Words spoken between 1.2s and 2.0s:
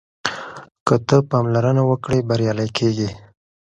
پاملرنه